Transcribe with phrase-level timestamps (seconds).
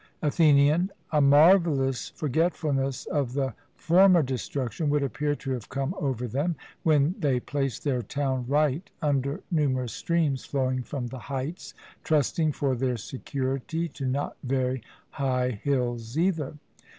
[0.23, 6.55] ATHENIAN: A marvellous forgetfulness of the former destruction would appear to have come over them,
[6.81, 12.75] when they placed their town right under numerous streams flowing from the heights, trusting for
[12.75, 16.55] their security to not very high hills, either.